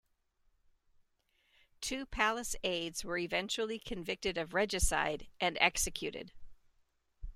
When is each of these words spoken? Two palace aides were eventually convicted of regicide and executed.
Two 1.79 2.07
palace 2.07 2.55
aides 2.63 3.05
were 3.05 3.19
eventually 3.19 3.77
convicted 3.77 4.35
of 4.35 4.55
regicide 4.55 5.27
and 5.39 5.59
executed. 5.61 6.31